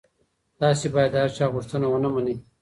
[0.59, 2.37] تاسي باید د هر چا غوښتنه ونه منئ.